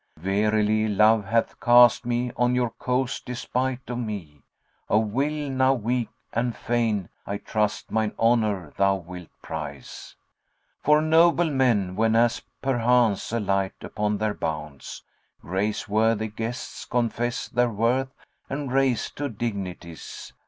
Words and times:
Verily, 0.17 0.87
Love 0.87 1.25
hath 1.25 1.59
cast 1.59 2.07
me 2.07 2.31
on 2.35 2.55
your 2.55 2.71
coast 2.71 3.23
despite 3.23 3.87
of 3.87 3.99
me 3.99 4.41
* 4.61 4.89
Of 4.89 5.09
will 5.11 5.47
now 5.51 5.75
weak, 5.75 6.09
and 6.33 6.55
fain 6.55 7.07
I 7.27 7.37
trust 7.37 7.91
mine 7.91 8.13
honour 8.17 8.73
thou 8.77 8.95
wilt 8.95 9.29
prize: 9.43 10.15
For 10.81 11.03
noble 11.03 11.51
men, 11.51 11.95
whenas 11.95 12.41
perchance 12.63 13.31
alight 13.31 13.75
upon 13.81 14.17
their 14.17 14.33
bounds, 14.33 15.03
* 15.23 15.39
Grace 15.43 15.87
worthy 15.87 16.29
guests, 16.29 16.85
confess 16.85 17.47
their 17.47 17.69
worth 17.69 18.09
and 18.49 18.71
raise 18.71 19.11
to 19.11 19.29
dignities. 19.29 20.33